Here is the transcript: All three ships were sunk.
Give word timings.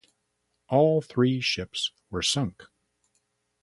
All 0.67 1.03
three 1.03 1.41
ships 1.41 1.91
were 2.09 2.23
sunk. 2.23 2.63